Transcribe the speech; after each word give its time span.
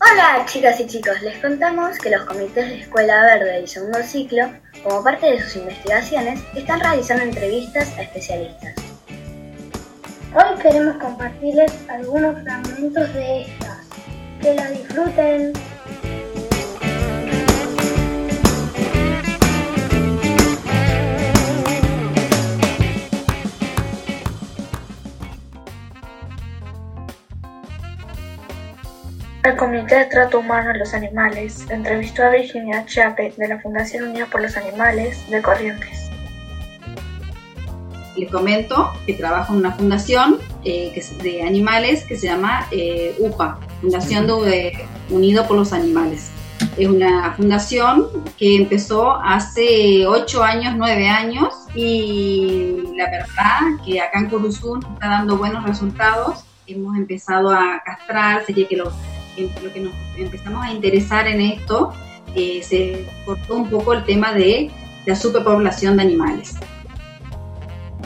Hola 0.00 0.46
chicas 0.46 0.80
y 0.80 0.86
chicos, 0.86 1.20
les 1.22 1.38
contamos 1.38 1.98
que 1.98 2.10
los 2.10 2.24
comités 2.24 2.68
de 2.68 2.80
Escuela 2.80 3.22
Verde 3.22 3.62
y 3.62 3.66
Segundo 3.66 4.02
Ciclo, 4.02 4.50
como 4.82 5.04
parte 5.04 5.26
de 5.30 5.42
sus 5.42 5.56
investigaciones, 5.56 6.40
están 6.54 6.80
realizando 6.80 7.24
entrevistas 7.24 7.92
a 7.98 8.02
especialistas. 8.02 8.74
Hoy 10.34 10.58
queremos 10.60 10.96
compartirles 10.96 11.72
algunos 11.88 12.42
fragmentos 12.42 13.12
de 13.14 13.42
estas. 13.42 13.78
Que 14.40 14.54
la 14.54 14.70
disfruten. 14.70 15.52
El 29.46 29.54
Comité 29.54 29.94
de 30.00 30.04
Trato 30.06 30.40
Humano 30.40 30.70
a 30.70 30.74
los 30.74 30.92
Animales 30.92 31.64
entrevistó 31.70 32.24
a 32.24 32.30
Virginia 32.30 32.84
Chape 32.84 33.32
de 33.36 33.46
la 33.46 33.60
Fundación 33.60 34.08
Unida 34.08 34.26
por 34.26 34.42
los 34.42 34.56
Animales 34.56 35.24
de 35.30 35.40
Corrientes. 35.40 36.10
Les 38.16 38.28
comento 38.28 38.92
que 39.06 39.12
trabajo 39.14 39.52
en 39.52 39.60
una 39.60 39.70
fundación 39.70 40.38
eh, 40.64 41.00
de 41.22 41.42
animales 41.44 42.02
que 42.06 42.16
se 42.16 42.26
llama 42.26 42.66
eh, 42.72 43.14
UPA, 43.20 43.60
Fundación 43.82 44.26
de, 44.26 44.84
Unido 45.10 45.46
por 45.46 45.58
los 45.58 45.72
Animales. 45.72 46.32
Es 46.76 46.88
una 46.88 47.32
fundación 47.34 48.08
que 48.36 48.56
empezó 48.56 49.14
hace 49.14 50.08
8 50.08 50.42
años, 50.42 50.74
9 50.76 51.08
años 51.08 51.54
y 51.72 52.82
la 52.96 53.08
verdad 53.08 53.84
que 53.84 54.00
acá 54.00 54.18
en 54.18 54.28
Curuzú 54.28 54.80
está 54.94 55.08
dando 55.08 55.38
buenos 55.38 55.62
resultados. 55.64 56.42
Hemos 56.66 56.96
empezado 56.96 57.50
a 57.50 57.80
castrar, 57.84 58.44
sería 58.44 58.66
que 58.66 58.76
lo 59.38 59.62
lo 59.62 59.72
que 59.72 59.80
nos 59.80 59.92
empezamos 60.16 60.64
a 60.64 60.72
interesar 60.72 61.26
en 61.26 61.40
esto, 61.40 61.92
eh, 62.34 62.60
se 62.62 63.06
cortó 63.24 63.56
un 63.56 63.70
poco 63.70 63.92
el 63.92 64.04
tema 64.04 64.32
de 64.32 64.70
la 65.04 65.16
superpoblación 65.16 65.96
de 65.96 66.02
animales. 66.02 66.56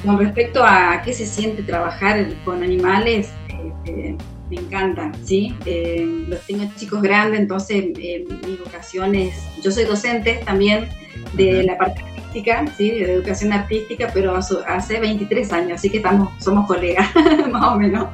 Con 0.05 0.19
respecto 0.19 0.65
a 0.65 1.03
qué 1.05 1.13
se 1.13 1.27
siente 1.27 1.63
trabajar 1.63 2.27
con 2.45 2.63
animales, 2.63 3.31
este, 3.49 4.17
me 4.49 4.57
encanta, 4.57 5.13
¿sí? 5.25 5.55
Eh, 5.67 6.25
los 6.29 6.41
tengo 6.47 6.65
chicos 6.77 7.03
grandes, 7.03 7.41
entonces 7.41 7.85
eh, 7.99 8.25
mi 8.47 8.57
vocación 8.57 9.15
es, 9.15 9.35
yo 9.63 9.71
soy 9.71 9.85
docente 9.85 10.41
también 10.45 10.89
de 11.35 11.63
la 11.65 11.77
parte 11.77 12.03
artística, 12.31 12.65
¿sí? 12.77 12.91
De 12.91 13.13
educación 13.13 13.53
artística, 13.53 14.11
pero 14.15 14.37
hace 14.37 15.01
23 15.01 15.53
años, 15.53 15.73
así 15.75 15.91
que 15.91 15.97
estamos, 15.97 16.31
somos 16.43 16.67
colegas, 16.67 17.09
más 17.51 17.65
o 17.65 17.77
menos. 17.77 18.09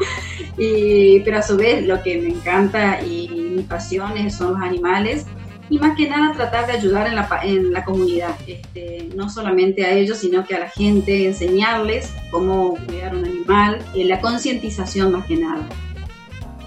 Y, 0.56 1.20
pero 1.20 1.38
a 1.38 1.42
su 1.42 1.56
vez 1.56 1.86
lo 1.86 2.02
que 2.02 2.18
me 2.18 2.28
encanta 2.28 3.00
y 3.02 3.28
mis 3.56 3.66
pasiones 3.66 4.34
son 4.34 4.54
los 4.54 4.62
animales 4.62 5.26
y 5.68 5.78
más 5.78 5.96
que 5.96 6.08
nada 6.08 6.32
tratar 6.32 6.66
de 6.66 6.74
ayudar 6.74 7.08
en 7.08 7.16
la, 7.16 7.28
en 7.42 7.72
la 7.72 7.84
comunidad, 7.84 8.36
este, 8.46 9.08
no 9.16 9.28
solamente 9.28 9.84
a 9.84 9.92
ellos, 9.92 10.18
sino 10.18 10.46
que 10.46 10.54
a 10.54 10.60
la 10.60 10.68
gente, 10.68 11.26
enseñarles 11.26 12.12
cómo 12.30 12.76
cuidar 12.86 13.14
un 13.14 13.24
animal, 13.24 13.78
eh, 13.94 14.04
la 14.04 14.20
concientización 14.20 15.12
más 15.12 15.26
que 15.26 15.36
nada. 15.36 15.68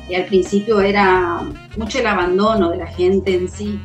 Y 0.10 0.16
al 0.16 0.26
principio 0.26 0.82
era 0.82 1.42
mucho 1.78 2.00
el 2.00 2.08
abandono 2.08 2.72
de 2.72 2.78
la 2.78 2.88
gente 2.88 3.36
en 3.36 3.48
sí, 3.48 3.80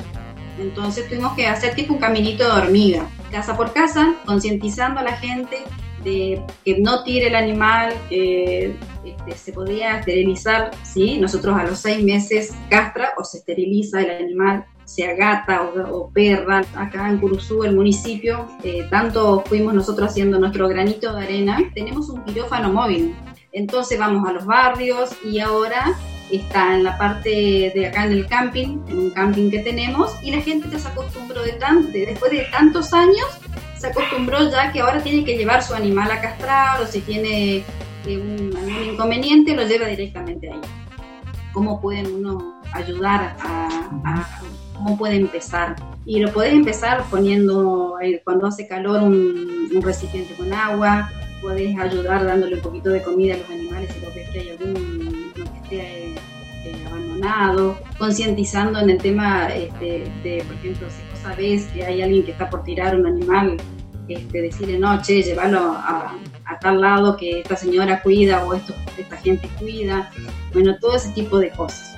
entonces 0.59 1.07
tuvimos 1.09 1.33
que 1.33 1.47
hacer 1.47 1.75
tipo 1.75 1.93
un 1.93 1.99
caminito 1.99 2.43
de 2.43 2.61
hormiga, 2.61 3.07
casa 3.35 3.57
por 3.57 3.73
casa, 3.73 4.15
concientizando 4.25 5.01
a 5.01 5.03
la 5.03 5.17
gente 5.17 5.57
de 6.05 6.41
que 6.63 6.79
no 6.79 7.03
tire 7.03 7.27
el 7.27 7.35
animal, 7.35 7.93
que 8.07 8.77
este, 9.03 9.35
se 9.35 9.51
podía 9.51 9.99
esterilizar, 9.99 10.71
¿sí? 10.83 11.17
Nosotros 11.19 11.57
a 11.57 11.65
los 11.65 11.79
seis 11.79 12.01
meses 12.01 12.55
castra 12.69 13.09
o 13.17 13.25
se 13.25 13.39
esteriliza 13.39 14.01
el 14.01 14.23
animal, 14.23 14.63
sea 14.85 15.15
gata 15.15 15.63
o, 15.63 16.09
perra. 16.11 16.63
Acá 16.75 17.09
en 17.09 17.17
Curuzú, 17.17 17.65
el 17.65 17.75
municipio, 17.75 18.47
eh, 18.63 18.87
tanto 18.89 19.43
fuimos 19.47 19.73
nosotros 19.73 20.11
haciendo 20.11 20.39
nuestro 20.39 20.69
granito 20.69 21.13
de 21.13 21.25
arena, 21.25 21.59
tenemos 21.73 22.07
un 22.09 22.23
quirófano 22.23 22.71
móvil. 22.71 23.13
Entonces 23.51 23.99
vamos 23.99 24.25
a 24.29 24.31
los 24.31 24.45
barrios 24.45 25.09
y 25.25 25.39
ahora 25.39 25.93
está 26.31 26.75
en 26.75 26.83
la 26.83 26.97
parte 26.97 27.71
de 27.73 27.87
acá 27.87 28.05
en 28.05 28.13
el 28.13 28.27
camping, 28.27 28.79
en 28.87 28.97
un 28.97 29.09
camping 29.11 29.49
que 29.49 29.59
tenemos, 29.59 30.11
y 30.23 30.31
la 30.31 30.41
gente 30.41 30.67
ya 30.71 30.79
se 30.79 30.87
acostumbró 30.87 31.43
de, 31.43 31.53
tan, 31.53 31.91
después 31.91 32.31
de 32.31 32.47
tantos 32.51 32.93
años, 32.93 33.25
se 33.77 33.87
acostumbró 33.87 34.49
ya 34.49 34.71
que 34.71 34.81
ahora 34.81 35.01
tiene 35.01 35.23
que 35.23 35.37
llevar 35.37 35.63
su 35.63 35.73
animal 35.73 36.09
a 36.11 36.21
castrar 36.21 36.81
o 36.81 36.87
si 36.87 37.01
tiene 37.01 37.63
eh, 38.05 38.17
un, 38.17 38.55
algún 38.57 38.93
inconveniente, 38.93 39.55
lo 39.55 39.67
lleva 39.67 39.87
directamente 39.87 40.51
ahí. 40.51 40.61
¿Cómo 41.53 41.79
pueden 41.79 42.13
uno 42.15 42.61
ayudar 42.73 43.35
a, 43.39 44.41
cómo 44.73 44.97
puede 44.97 45.15
empezar? 45.15 45.75
Y 46.05 46.19
lo 46.19 46.31
puedes 46.33 46.53
empezar 46.53 47.03
poniendo, 47.09 47.97
eh, 48.01 48.21
cuando 48.23 48.47
hace 48.47 48.67
calor, 48.67 49.03
un, 49.03 49.69
un 49.73 49.81
recipiente 49.81 50.35
con 50.35 50.51
agua, 50.51 51.09
puedes 51.41 51.77
ayudar 51.77 52.25
dándole 52.25 52.55
un 52.55 52.61
poquito 52.61 52.89
de 52.89 53.03
comida 53.03 53.35
a 53.35 53.37
los 53.37 53.49
animales 53.49 53.93
si 53.93 53.99
lo 53.99 54.11
ves 54.13 54.29
que 54.29 54.39
hay 54.39 54.49
algún 54.49 55.31
que 55.35 55.41
esté 55.63 56.04
eh, 57.25 57.73
concientizando 57.97 58.79
en 58.79 58.89
el 58.89 58.97
tema 58.97 59.47
este, 59.47 60.11
de, 60.23 60.43
por 60.45 60.55
ejemplo, 60.55 60.87
si 60.89 61.01
vos 61.09 61.19
sabés 61.21 61.65
que 61.67 61.83
hay 61.83 62.01
alguien 62.01 62.23
que 62.23 62.31
está 62.31 62.49
por 62.49 62.63
tirar 62.63 62.95
un 62.95 63.07
animal, 63.07 63.57
este, 64.07 64.41
decirle, 64.41 64.77
no, 64.77 65.01
che, 65.01 65.23
llevarlo 65.23 65.59
a, 65.59 66.15
tal 66.61 66.79
lado 66.79 67.17
que 67.17 67.41
esta 67.41 67.55
señora 67.55 68.01
cuida 68.01 68.45
o 68.45 68.53
esta 68.53 69.17
gente 69.17 69.49
cuida, 69.59 70.09
bueno, 70.53 70.77
todo 70.79 70.95
ese 70.95 71.09
tipo 71.09 71.37
de 71.39 71.49
cosas. 71.49 71.97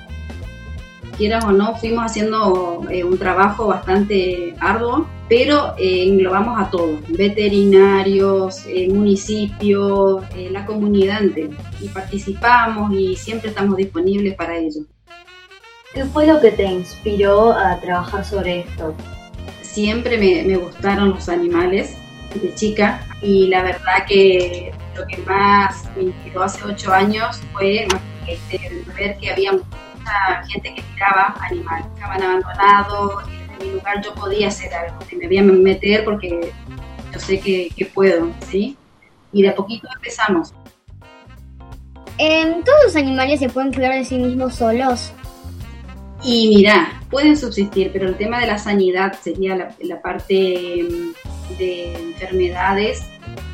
Quieras 1.16 1.44
o 1.44 1.52
no, 1.52 1.74
fuimos 1.76 2.04
haciendo 2.04 2.84
eh, 2.90 3.02
un 3.04 3.18
trabajo 3.18 3.66
bastante 3.66 4.54
arduo, 4.60 5.06
pero 5.28 5.74
eh, 5.78 6.04
englobamos 6.06 6.60
a 6.60 6.70
todos, 6.70 7.00
veterinarios, 7.08 8.64
eh, 8.66 8.88
municipios, 8.88 10.22
la 10.50 10.64
comunidad 10.64 11.22
y 11.80 11.88
participamos 11.88 12.92
y 12.92 13.16
siempre 13.16 13.50
estamos 13.50 13.76
disponibles 13.76 14.34
para 14.34 14.58
ello. 14.58 14.82
¿Qué 15.94 16.04
fue 16.04 16.26
lo 16.26 16.40
que 16.40 16.52
te 16.52 16.64
inspiró 16.64 17.52
a 17.52 17.80
trabajar 17.80 18.24
sobre 18.24 18.60
esto? 18.60 18.94
Siempre 19.62 20.18
me, 20.18 20.42
me 20.44 20.56
gustaron 20.56 21.10
los 21.10 21.28
animales 21.28 21.96
de 22.34 22.54
chica 22.54 23.00
y 23.22 23.48
la 23.48 23.62
verdad 23.62 24.04
que 24.06 24.72
lo 24.94 25.06
que 25.06 25.16
más 25.18 25.88
me 25.96 26.04
inspiró 26.04 26.42
hace 26.42 26.62
ocho 26.64 26.92
años 26.92 27.40
fue 27.52 27.86
este, 28.26 28.84
ver 28.96 29.16
que 29.18 29.30
había 29.30 29.52
gente 30.48 30.74
que 30.74 30.82
tiraba 30.94 31.34
animales, 31.40 31.86
estaban 31.94 32.22
abandonados, 32.22 33.24
en 33.28 33.66
mi 33.66 33.74
lugar 33.74 34.02
yo 34.02 34.14
podía 34.14 34.48
hacer 34.48 34.72
algo, 34.74 34.98
me 35.16 35.26
voy 35.26 35.38
a 35.38 35.42
meter 35.42 36.04
porque 36.04 36.52
yo 37.12 37.20
sé 37.20 37.40
que, 37.40 37.90
puedo, 37.94 38.30
¿sí? 38.48 38.76
Y 39.32 39.42
de 39.42 39.50
a 39.50 39.54
poquito 39.54 39.88
empezamos. 39.94 40.54
¿En 42.18 42.64
¿Todos 42.64 42.78
los 42.84 42.96
animales 42.96 43.40
se 43.40 43.48
pueden 43.48 43.72
cuidar 43.72 43.94
de 43.94 44.04
sí 44.04 44.18
mismos 44.18 44.56
solos? 44.56 45.12
Y 46.24 46.48
mira, 46.48 47.00
pueden 47.10 47.36
subsistir, 47.36 47.90
pero 47.92 48.08
el 48.08 48.16
tema 48.16 48.40
de 48.40 48.46
la 48.46 48.58
sanidad 48.58 49.14
sería 49.22 49.74
la, 49.80 50.02
parte 50.02 50.84
mm, 50.88 51.58
de 51.58 51.94
enfermedades 51.94 53.04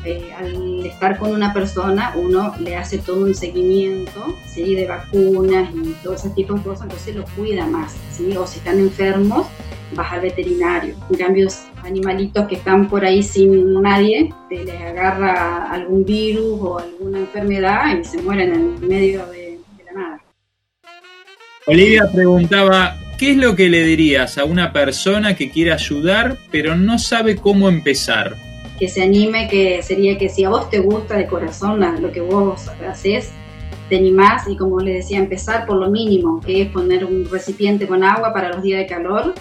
eh, 0.03 0.31
al 0.37 0.85
estar 0.85 1.17
con 1.17 1.31
una 1.31 1.51
persona, 1.51 2.13
uno 2.15 2.53
le 2.59 2.75
hace 2.75 2.99
todo 2.99 3.25
un 3.25 3.33
seguimiento 3.33 4.35
¿sí? 4.45 4.75
de 4.75 4.87
vacunas 4.87 5.69
y 5.73 5.93
todo 6.03 6.13
ese 6.13 6.29
tipo 6.29 6.53
de 6.53 6.61
cosas, 6.61 6.83
entonces 6.83 7.15
lo 7.15 7.25
cuida 7.35 7.65
más. 7.65 7.95
¿sí? 8.11 8.35
O 8.37 8.45
si 8.45 8.59
están 8.59 8.79
enfermos, 8.79 9.47
vas 9.95 10.13
al 10.13 10.21
veterinario. 10.21 10.95
En 11.09 11.17
cambio, 11.17 11.47
animalitos 11.83 12.47
que 12.47 12.55
están 12.55 12.87
por 12.87 13.03
ahí 13.03 13.23
sin 13.23 13.81
nadie, 13.81 14.33
te 14.49 14.63
les 14.63 14.79
agarra 14.81 15.71
algún 15.71 16.05
virus 16.05 16.59
o 16.61 16.79
alguna 16.79 17.19
enfermedad 17.19 17.97
y 17.97 18.05
se 18.05 18.21
mueren 18.21 18.53
en 18.53 18.87
medio 18.87 19.25
de. 19.27 19.44
Olivia 21.67 22.03
preguntaba, 22.13 22.97
¿qué 23.17 23.31
es 23.31 23.37
lo 23.37 23.55
que 23.55 23.69
le 23.69 23.83
dirías 23.83 24.37
a 24.37 24.45
una 24.45 24.71
persona 24.71 25.35
que 25.35 25.49
quiere 25.49 25.73
ayudar 25.73 26.37
pero 26.51 26.75
no 26.75 26.99
sabe 26.99 27.35
cómo 27.35 27.69
empezar? 27.69 28.35
que 28.77 28.87
se 28.87 29.03
anime, 29.03 29.47
que 29.47 29.81
sería 29.81 30.17
que 30.17 30.29
si 30.29 30.43
a 30.43 30.49
vos 30.49 30.69
te 30.69 30.79
gusta 30.79 31.15
de 31.15 31.27
corazón 31.27 31.79
lo 32.01 32.11
que 32.11 32.21
vos 32.21 32.67
haces, 32.87 33.31
te 33.89 33.97
animás 33.97 34.47
y 34.47 34.57
como 34.57 34.79
les 34.79 34.95
decía, 34.95 35.19
empezar 35.19 35.65
por 35.65 35.77
lo 35.77 35.89
mínimo, 35.89 36.41
que 36.41 36.63
es 36.63 36.69
poner 36.69 37.05
un 37.05 37.29
recipiente 37.29 37.87
con 37.87 38.03
agua 38.03 38.33
para 38.33 38.49
los 38.49 38.63
días 38.63 38.79
de 38.79 38.87
calor, 38.87 39.33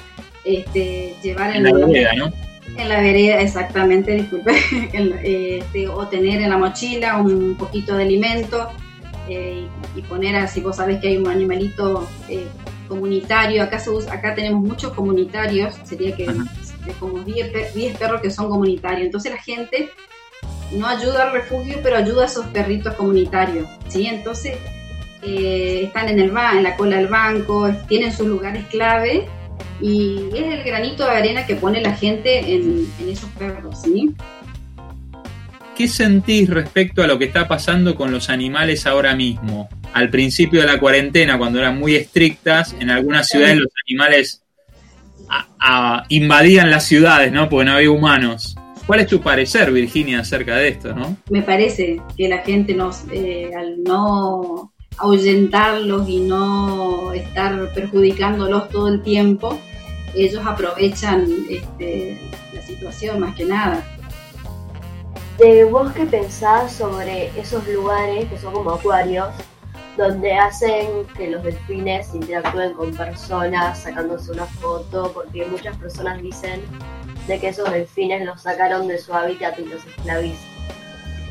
este, 0.45 1.15
llevar 1.23 1.57
en, 1.57 1.65
la 1.65 1.73
vereda, 1.73 2.13
¿no? 2.15 2.33
En 2.77 2.89
la 2.89 3.01
vereda, 3.01 3.41
exactamente, 3.41 4.13
disculpe, 4.13 4.53
este, 4.93 5.89
o 5.89 6.07
tener 6.09 6.41
en 6.41 6.51
la 6.51 6.59
mochila 6.59 7.19
un 7.19 7.57
poquito 7.57 7.97
de 7.97 8.05
alimento 8.05 8.69
eh, 9.29 9.67
y, 9.97 10.03
poner 10.03 10.37
así, 10.37 10.61
vos 10.61 10.77
sabés 10.77 11.01
que 11.01 11.09
hay 11.09 11.17
un 11.17 11.29
animalito 11.29 12.09
eh, 12.29 12.47
comunitario, 12.89 13.63
acá, 13.63 13.79
se 13.79 13.91
acá 14.11 14.35
tenemos 14.35 14.63
muchos 14.63 14.93
comunitarios, 14.93 15.75
sería 15.85 16.15
que 16.15 16.27
como 17.01 17.21
10, 17.21 17.97
perros 17.99 18.21
que 18.21 18.31
son 18.31 18.49
comunitarios. 18.49 19.07
Entonces 19.07 19.33
la 19.33 19.39
gente 19.39 19.91
no 20.73 20.87
ayuda 20.87 21.25
al 21.25 21.33
refugio, 21.33 21.79
pero 21.83 21.97
ayuda 21.97 22.25
a 22.25 22.27
esos 22.27 22.47
perritos 22.47 22.95
comunitarios, 22.95 23.69
¿sí? 23.89 24.07
Entonces, 24.07 24.59
eh, 25.23 25.85
están 25.85 26.09
en, 26.09 26.21
el 26.21 26.29
en 26.29 26.63
la 26.63 26.77
cola 26.77 26.97
del 26.97 27.09
banco, 27.09 27.71
tienen 27.89 28.13
sus 28.13 28.27
lugares 28.27 28.67
clave 28.67 29.27
y 29.81 30.29
es 30.35 30.53
el 30.53 30.63
granito 30.65 31.05
de 31.05 31.13
arena 31.13 31.47
que 31.47 31.57
pone 31.57 31.81
la 31.81 31.95
gente 31.95 32.55
en, 32.55 32.87
en 33.01 33.09
esos 33.09 33.31
perros, 33.31 33.81
¿sí? 33.83 34.15
¿Qué 35.77 35.89
sentís 35.89 36.49
respecto 36.49 37.03
a 37.03 37.07
lo 37.07 37.19
que 37.19 37.25
está 37.25 37.49
pasando 37.49 37.97
con 37.97 38.13
los 38.13 38.31
animales 38.31 38.87
ahora 38.87 39.17
mismo? 39.17 39.69
Al 39.93 40.09
principio 40.09 40.61
de 40.61 40.67
la 40.67 40.79
cuarentena, 40.79 41.37
cuando 41.37 41.59
eran 41.59 41.79
muy 41.79 41.97
estrictas, 41.97 42.77
en 42.79 42.91
algunas 42.91 43.29
ciudades 43.29 43.57
los 43.59 43.73
animales 43.89 44.45
invadían 46.11 46.71
las 46.71 46.85
ciudades, 46.85 47.33
¿no? 47.33 47.49
Porque 47.49 47.65
no 47.65 47.73
había 47.73 47.91
humanos. 47.91 48.57
¿Cuál 48.87 49.01
es 49.01 49.07
tu 49.09 49.21
parecer, 49.21 49.73
Virginia, 49.73 50.21
acerca 50.21 50.57
de 50.57 50.69
esto, 50.69 50.95
no? 50.95 51.17
Me 51.31 51.43
parece 51.43 52.01
que 52.17 52.29
la 52.29 52.39
gente 52.39 52.75
nos, 52.75 53.05
eh, 53.11 53.51
al 53.57 53.83
no 53.83 54.73
ahuyentarlos 54.99 56.09
y 56.09 56.21
no 56.21 57.13
estar 57.13 57.73
perjudicándolos 57.73 58.69
todo 58.69 58.89
el 58.89 59.03
tiempo, 59.03 59.59
ellos 60.15 60.43
aprovechan 60.47 61.27
este, 61.51 62.19
la 62.53 62.63
situación 62.63 63.19
más 63.21 63.35
que 63.35 63.45
nada. 63.45 63.85
¿De 65.39 65.65
vos 65.65 65.93
qué 65.93 66.07
pensás 66.07 66.73
sobre 66.73 67.27
esos 67.39 67.67
lugares 67.69 68.27
que 68.29 68.39
son 68.39 68.53
como 68.53 68.71
acuarios, 68.71 69.29
donde 69.97 70.33
hacen 70.33 70.87
que 71.17 71.29
los 71.29 71.43
delfines 71.43 72.15
interactúen 72.15 72.73
con 72.75 72.95
personas 72.95 73.83
sacándose 73.83 74.31
una 74.31 74.47
foto? 74.47 75.11
Porque 75.13 75.45
muchas 75.47 75.77
personas 75.77 76.23
dicen 76.23 76.61
de 77.27 77.41
que 77.41 77.49
esos 77.49 77.71
delfines 77.73 78.25
los 78.25 78.43
sacaron 78.43 78.87
de 78.87 78.99
su 78.99 79.13
hábitat 79.13 79.59
y 79.59 79.65
los 79.65 79.85
esclavizan. 79.85 80.55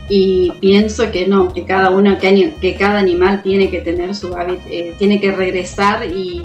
Y 0.09 0.51
pienso 0.59 1.09
que 1.11 1.25
no, 1.25 1.53
que 1.53 1.65
cada 1.65 1.89
uno, 1.89 2.17
que, 2.19 2.75
cada 2.77 2.99
animal 2.99 3.41
tiene 3.41 3.69
que 3.69 3.79
tener 3.79 4.13
su 4.13 4.35
hábitat, 4.35 4.67
eh, 4.69 4.95
tiene 4.99 5.21
que 5.21 5.31
regresar 5.31 6.05
y 6.05 6.43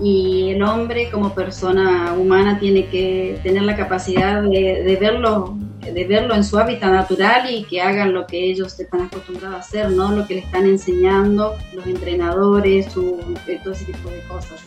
y 0.00 0.50
el 0.50 0.62
hombre 0.62 1.08
como 1.10 1.34
persona 1.34 2.14
humana 2.18 2.58
tiene 2.58 2.86
que 2.86 3.38
tener 3.42 3.62
la 3.62 3.76
capacidad 3.76 4.42
de, 4.42 4.98
verlo 5.00 5.56
de 5.92 6.04
verlo 6.04 6.34
en 6.34 6.44
su 6.44 6.58
hábitat 6.58 6.90
natural 6.90 7.52
y 7.52 7.64
que 7.64 7.80
hagan 7.80 8.12
lo 8.12 8.26
que 8.26 8.50
ellos 8.50 8.78
están 8.78 9.02
acostumbrados 9.02 9.56
a 9.56 9.58
hacer, 9.60 9.90
no 9.90 10.12
lo 10.12 10.26
que 10.26 10.34
le 10.34 10.40
están 10.40 10.66
enseñando 10.66 11.56
los 11.72 11.86
entrenadores, 11.86 12.92
su, 12.92 13.18
todo 13.62 13.72
ese 13.72 13.84
tipo 13.84 14.10
de 14.10 14.20
cosas. 14.22 14.60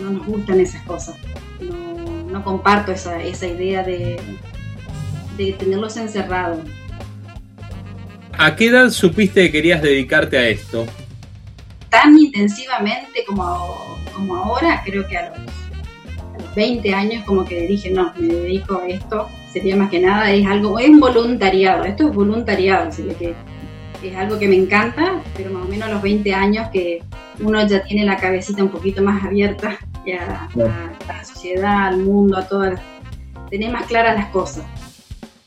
no 0.00 0.10
nos 0.10 0.26
gustan 0.26 0.60
esas 0.60 0.82
cosas. 0.82 1.16
No, 1.60 2.24
no 2.30 2.44
comparto 2.44 2.92
esa, 2.92 3.22
esa 3.22 3.46
idea 3.46 3.82
de, 3.82 4.18
de 5.36 5.52
tenerlos 5.54 5.96
encerrados. 5.96 6.60
¿A 8.32 8.56
qué 8.56 8.68
edad 8.68 8.90
supiste 8.90 9.42
que 9.42 9.52
querías 9.52 9.82
dedicarte 9.82 10.38
a 10.38 10.48
esto? 10.48 10.86
tan 11.90 12.16
intensivamente 12.16 13.24
como, 13.26 13.98
como 14.14 14.36
ahora, 14.36 14.80
creo 14.84 15.06
que 15.06 15.18
a 15.18 15.30
los, 15.30 15.38
20 16.54 16.94
años 16.94 17.24
como 17.24 17.44
que 17.44 17.66
dije, 17.66 17.90
no, 17.90 18.12
me 18.16 18.26
dedico 18.26 18.80
a 18.80 18.88
esto, 18.88 19.28
sería 19.52 19.76
más 19.76 19.90
que 19.90 20.00
nada, 20.00 20.30
es 20.32 20.46
algo, 20.46 20.78
es 20.78 20.98
voluntariado, 20.98 21.84
esto 21.84 22.08
es 22.08 22.14
voluntariado, 22.14 22.88
así 22.88 23.02
que 23.18 23.34
es 24.02 24.16
algo 24.16 24.38
que 24.38 24.48
me 24.48 24.56
encanta, 24.56 25.20
pero 25.36 25.50
más 25.50 25.64
o 25.64 25.68
menos 25.68 25.88
a 25.88 25.92
los 25.92 26.02
20 26.02 26.32
años 26.32 26.68
que 26.72 27.02
uno 27.40 27.66
ya 27.66 27.82
tiene 27.82 28.04
la 28.04 28.16
cabecita 28.16 28.62
un 28.62 28.70
poquito 28.70 29.02
más 29.02 29.24
abierta 29.24 29.78
a, 30.18 30.48
la 31.06 31.24
sociedad, 31.24 31.88
al 31.88 31.98
mundo, 31.98 32.38
a 32.38 32.46
todas, 32.46 32.80
tener 33.50 33.70
más 33.70 33.86
claras 33.86 34.16
las 34.16 34.26
cosas. 34.26 34.64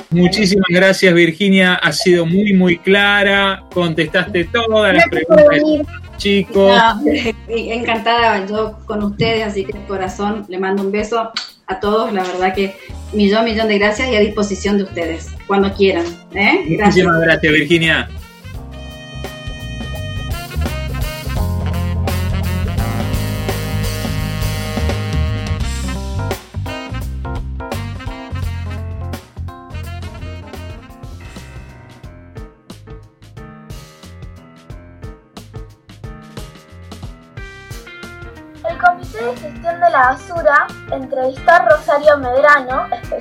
Muchísimas 0.10 0.68
gracias 0.70 1.12
Virginia, 1.14 1.74
ha 1.74 1.92
sido 1.92 2.26
muy 2.28 2.54
muy 2.54 2.78
clara, 2.78 3.64
contestaste 3.74 4.44
todas 4.46 4.94
las 4.94 5.08
preguntas 5.08 6.04
chicos. 6.18 6.80
encantada 7.48 8.46
yo 8.46 8.78
con 8.86 9.04
ustedes, 9.04 9.48
así 9.48 9.66
que 9.66 9.74
de 9.74 9.86
corazón 9.86 10.46
le 10.48 10.60
mando 10.60 10.84
un 10.84 10.92
beso 10.92 11.32
a 11.68 11.80
todos, 11.80 12.14
la 12.14 12.24
verdad 12.24 12.54
que 12.54 12.76
millón, 13.14 13.46
millón 13.46 13.68
de 13.68 13.78
gracias 13.78 14.10
y 14.10 14.16
a 14.16 14.20
disposición 14.20 14.78
de 14.78 14.84
ustedes, 14.84 15.30
cuando 15.48 15.74
quieran. 15.74 16.06
¿eh? 16.34 16.64
Muchísimas 16.68 17.22
gracias, 17.22 17.54
Virginia. 17.54 18.10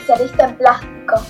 Especialista 0.02 0.48
en 0.48 0.56
plástico. 0.56 1.22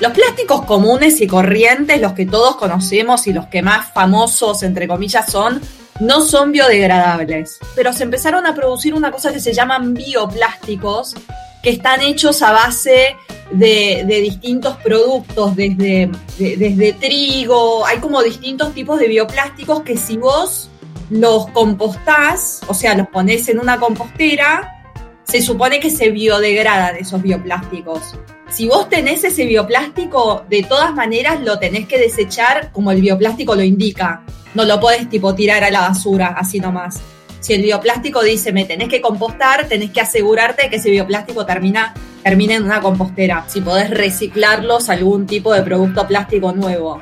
Los 0.00 0.12
plásticos 0.12 0.64
comunes 0.64 1.20
y 1.20 1.26
corrientes, 1.26 2.00
los 2.00 2.12
que 2.12 2.26
todos 2.26 2.56
conocemos 2.56 3.26
y 3.26 3.32
los 3.32 3.46
que 3.46 3.62
más 3.62 3.92
famosos, 3.92 4.62
entre 4.64 4.88
comillas, 4.88 5.30
son, 5.30 5.60
no 6.00 6.22
son 6.22 6.50
biodegradables. 6.50 7.58
Pero 7.76 7.92
se 7.92 8.02
empezaron 8.02 8.46
a 8.46 8.54
producir 8.54 8.94
una 8.94 9.12
cosa 9.12 9.32
que 9.32 9.38
se 9.38 9.52
llaman 9.52 9.94
bioplásticos, 9.94 11.14
que 11.62 11.70
están 11.70 12.00
hechos 12.00 12.42
a 12.42 12.50
base 12.50 13.14
de, 13.52 14.04
distintos 14.22 14.76
productos, 14.78 15.54
desde, 15.54 16.10
desde 16.36 16.92
trigo, 16.94 17.86
hay 17.86 17.98
como 17.98 18.22
distintos 18.22 18.74
tipos 18.74 18.98
de 18.98 19.06
bioplásticos 19.06 19.82
que 19.82 19.96
si 19.96 20.16
vos 20.16 20.68
los 21.10 21.46
compostás, 21.48 22.62
o 22.66 22.74
sea, 22.74 22.96
los 22.96 23.06
pones 23.08 23.48
en 23.48 23.60
una 23.60 23.78
compostera, 23.78 24.81
se 25.24 25.42
supone 25.42 25.80
que 25.80 25.90
se 25.90 26.10
biodegradan 26.10 26.96
esos 26.96 27.22
bioplásticos. 27.22 28.14
Si 28.50 28.68
vos 28.68 28.88
tenés 28.88 29.24
ese 29.24 29.46
bioplástico, 29.46 30.44
de 30.50 30.62
todas 30.62 30.94
maneras 30.94 31.40
lo 31.40 31.58
tenés 31.58 31.86
que 31.88 31.98
desechar 31.98 32.70
como 32.72 32.90
el 32.90 33.00
bioplástico 33.00 33.54
lo 33.54 33.62
indica. 33.62 34.22
No 34.54 34.64
lo 34.64 34.78
podés 34.78 35.08
tipo 35.08 35.34
tirar 35.34 35.64
a 35.64 35.70
la 35.70 35.80
basura 35.80 36.34
así 36.36 36.60
nomás. 36.60 37.00
Si 37.40 37.54
el 37.54 37.62
bioplástico 37.62 38.22
dice 38.22 38.52
me 38.52 38.64
tenés 38.64 38.88
que 38.88 39.00
compostar, 39.00 39.66
tenés 39.68 39.90
que 39.90 40.00
asegurarte 40.00 40.68
que 40.68 40.76
ese 40.76 40.90
bioplástico 40.90 41.46
termina, 41.46 41.94
termine 42.22 42.54
en 42.54 42.64
una 42.64 42.80
compostera. 42.80 43.44
Si 43.48 43.60
podés 43.60 43.90
reciclarlos 43.90 44.90
algún 44.90 45.26
tipo 45.26 45.52
de 45.52 45.62
producto 45.62 46.06
plástico 46.06 46.52
nuevo. 46.52 47.00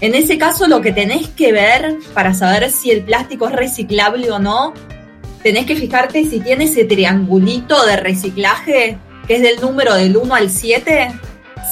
En 0.00 0.14
ese 0.14 0.38
caso, 0.38 0.66
lo 0.66 0.80
que 0.80 0.92
tenés 0.92 1.28
que 1.28 1.52
ver 1.52 1.98
para 2.14 2.32
saber 2.32 2.70
si 2.70 2.90
el 2.90 3.02
plástico 3.02 3.48
es 3.48 3.52
reciclable 3.52 4.30
o 4.30 4.38
no, 4.38 4.72
tenés 5.42 5.66
que 5.66 5.76
fijarte 5.76 6.24
si 6.24 6.40
tiene 6.40 6.64
ese 6.64 6.84
triangulito 6.84 7.84
de 7.86 7.96
reciclaje, 7.96 8.98
que 9.26 9.36
es 9.36 9.42
del 9.42 9.60
número 9.60 9.94
del 9.94 10.16
1 10.16 10.34
al 10.34 10.50
7. 10.50 11.12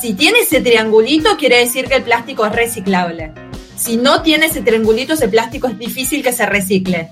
Si 0.01 0.15
tiene 0.15 0.41
ese 0.41 0.61
triangulito, 0.61 1.37
quiere 1.37 1.59
decir 1.59 1.87
que 1.87 1.97
el 1.97 2.03
plástico 2.03 2.47
es 2.47 2.53
reciclable. 2.53 3.33
Si 3.77 3.97
no 3.97 4.23
tiene 4.23 4.47
ese 4.47 4.61
triangulito, 4.61 5.15
ese 5.15 5.29
plástico 5.29 5.69
es 5.69 5.79
difícil 5.79 6.23
que 6.23 6.33
se 6.33 6.47
recicle. 6.47 7.11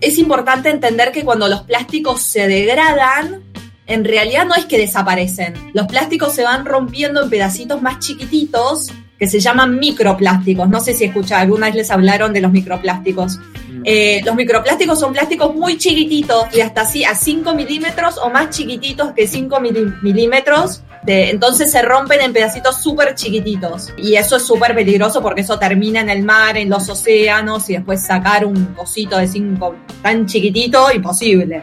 Es 0.00 0.18
importante 0.18 0.70
entender 0.70 1.10
que 1.10 1.24
cuando 1.24 1.48
los 1.48 1.62
plásticos 1.62 2.22
se 2.22 2.46
degradan, 2.46 3.42
en 3.86 4.04
realidad 4.04 4.46
no 4.46 4.54
es 4.54 4.66
que 4.66 4.78
desaparecen. 4.78 5.54
Los 5.72 5.86
plásticos 5.86 6.34
se 6.34 6.44
van 6.44 6.64
rompiendo 6.64 7.22
en 7.22 7.30
pedacitos 7.30 7.82
más 7.82 7.98
chiquititos 7.98 8.92
que 9.18 9.26
se 9.26 9.40
llaman 9.40 9.78
microplásticos. 9.78 10.68
No 10.68 10.80
sé 10.80 10.94
si 10.94 11.04
escucha, 11.04 11.40
alguna 11.40 11.66
vez 11.66 11.74
les 11.74 11.90
hablaron 11.90 12.32
de 12.32 12.40
los 12.40 12.52
microplásticos. 12.52 13.40
Mm. 13.78 13.82
Eh, 13.84 14.20
los 14.24 14.34
microplásticos 14.34 14.98
son 14.98 15.12
plásticos 15.12 15.54
muy 15.54 15.78
chiquititos, 15.78 16.50
de 16.50 16.62
hasta 16.62 16.82
así 16.82 17.04
a 17.04 17.14
5 17.14 17.54
milímetros 17.54 18.18
o 18.18 18.30
más 18.30 18.50
chiquititos 18.50 19.12
que 19.12 19.26
5 19.26 19.60
milímetros. 20.02 20.82
De, 21.02 21.30
entonces 21.30 21.70
se 21.70 21.80
rompen 21.80 22.20
en 22.20 22.32
pedacitos 22.32 22.82
súper 22.82 23.14
chiquititos. 23.14 23.92
Y 23.96 24.16
eso 24.16 24.36
es 24.36 24.42
súper 24.42 24.74
peligroso 24.74 25.22
porque 25.22 25.42
eso 25.42 25.58
termina 25.58 26.00
en 26.00 26.10
el 26.10 26.22
mar, 26.22 26.56
en 26.56 26.68
los 26.68 26.88
océanos, 26.88 27.70
y 27.70 27.74
después 27.74 28.02
sacar 28.02 28.44
un 28.44 28.66
cosito 28.74 29.16
de 29.16 29.26
5 29.26 29.74
tan 30.02 30.26
chiquitito, 30.26 30.90
imposible. 30.92 31.62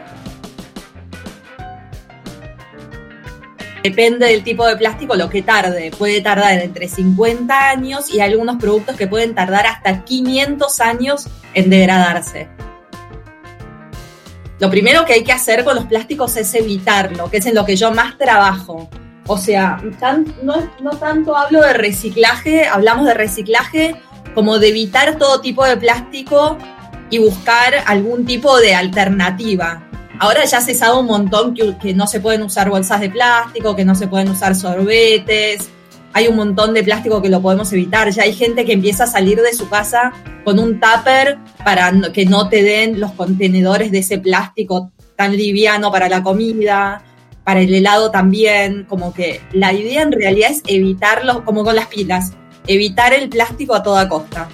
Depende 3.86 4.26
del 4.26 4.42
tipo 4.42 4.66
de 4.66 4.76
plástico 4.76 5.14
lo 5.14 5.30
que 5.30 5.42
tarde. 5.42 5.92
Puede 5.96 6.20
tardar 6.20 6.58
entre 6.58 6.88
50 6.88 7.70
años 7.70 8.12
y 8.12 8.18
algunos 8.18 8.56
productos 8.56 8.96
que 8.96 9.06
pueden 9.06 9.32
tardar 9.32 9.64
hasta 9.64 10.02
500 10.02 10.80
años 10.80 11.28
en 11.54 11.70
degradarse. 11.70 12.48
Lo 14.58 14.68
primero 14.70 15.04
que 15.04 15.12
hay 15.12 15.22
que 15.22 15.30
hacer 15.30 15.62
con 15.62 15.76
los 15.76 15.84
plásticos 15.84 16.36
es 16.36 16.52
evitarlo, 16.56 17.30
que 17.30 17.36
es 17.36 17.46
en 17.46 17.54
lo 17.54 17.64
que 17.64 17.76
yo 17.76 17.92
más 17.92 18.18
trabajo. 18.18 18.90
O 19.28 19.38
sea, 19.38 19.80
no, 20.42 20.68
no 20.80 20.90
tanto 20.98 21.36
hablo 21.36 21.62
de 21.62 21.72
reciclaje, 21.72 22.66
hablamos 22.66 23.06
de 23.06 23.14
reciclaje 23.14 23.94
como 24.34 24.58
de 24.58 24.70
evitar 24.70 25.16
todo 25.16 25.40
tipo 25.40 25.64
de 25.64 25.76
plástico 25.76 26.58
y 27.08 27.18
buscar 27.18 27.72
algún 27.86 28.26
tipo 28.26 28.58
de 28.58 28.74
alternativa 28.74 29.85
Ahora 30.18 30.44
ya 30.44 30.60
se 30.60 30.74
sabe 30.74 30.98
un 30.98 31.06
montón 31.06 31.54
que, 31.54 31.76
que 31.78 31.94
no 31.94 32.06
se 32.06 32.20
pueden 32.20 32.42
usar 32.42 32.70
bolsas 32.70 33.00
de 33.00 33.10
plástico, 33.10 33.76
que 33.76 33.84
no 33.84 33.94
se 33.94 34.08
pueden 34.08 34.30
usar 34.30 34.54
sorbetes, 34.54 35.68
hay 36.16 36.28
un 36.28 36.36
montón 36.36 36.72
de 36.72 36.82
plástico 36.82 37.20
que 37.20 37.28
lo 37.28 37.42
podemos 37.42 37.70
evitar. 37.74 38.08
Ya 38.08 38.22
hay 38.22 38.32
gente 38.32 38.64
que 38.64 38.72
empieza 38.72 39.04
a 39.04 39.06
salir 39.06 39.38
de 39.42 39.52
su 39.52 39.68
casa 39.68 40.14
con 40.46 40.58
un 40.58 40.80
tupper 40.80 41.36
para 41.62 41.92
que 42.10 42.24
no 42.24 42.48
te 42.48 42.62
den 42.62 42.98
los 42.98 43.12
contenedores 43.12 43.92
de 43.92 43.98
ese 43.98 44.16
plástico 44.16 44.92
tan 45.14 45.36
liviano 45.36 45.92
para 45.92 46.08
la 46.08 46.22
comida, 46.22 47.02
para 47.44 47.60
el 47.60 47.74
helado 47.74 48.10
también. 48.10 48.86
Como 48.88 49.12
que 49.12 49.42
la 49.52 49.74
idea 49.74 50.00
en 50.00 50.10
realidad 50.10 50.52
es 50.52 50.62
evitarlo, 50.66 51.44
como 51.44 51.64
con 51.64 51.76
las 51.76 51.88
pilas, 51.88 52.32
evitar 52.66 53.12
el 53.12 53.28
plástico 53.28 53.74
a 53.74 53.82
toda 53.82 54.08
costa. 54.08 54.48